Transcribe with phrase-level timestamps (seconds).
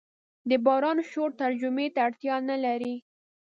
[0.49, 2.95] د باران شور ترجمې ته اړتیا نه لري.